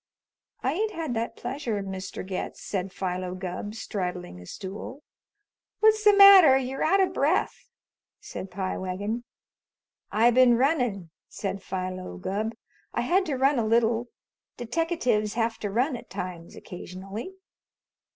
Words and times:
"I 0.63 0.73
ain't 0.73 0.93
had 0.93 1.13
that 1.13 1.35
pleasure, 1.37 1.83
Mr. 1.83 2.25
Getz," 2.25 2.59
said 2.63 2.91
Philo 2.91 3.35
Gubb, 3.35 3.75
straddling 3.75 4.39
a 4.39 4.47
stool. 4.47 5.03
"What's 5.79 6.03
the 6.03 6.17
matter? 6.17 6.57
You're 6.57 6.83
out 6.83 6.99
of 7.01 7.13
breath," 7.13 7.69
said 8.19 8.49
Pie 8.49 8.79
Wagon. 8.79 9.25
"I 10.11 10.31
been 10.31 10.57
runnin'," 10.57 11.11
said 11.29 11.61
Philo 11.61 12.17
Gubb. 12.17 12.55
"I 12.95 13.01
had 13.01 13.27
to 13.27 13.35
run 13.35 13.59
a 13.59 13.63
little. 13.67 14.07
Deteckatives 14.57 15.35
have 15.35 15.59
to 15.59 15.69
run 15.69 15.95
at 15.95 16.09
times 16.09 16.55
occasionally." 16.55 17.35